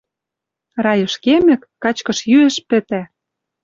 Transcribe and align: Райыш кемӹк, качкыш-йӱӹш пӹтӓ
Райыш 0.83 1.13
кемӹк, 1.23 1.61
качкыш-йӱӹш 1.83 2.55
пӹтӓ 2.67 3.01